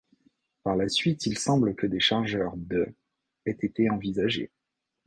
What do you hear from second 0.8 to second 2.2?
suite il semble que des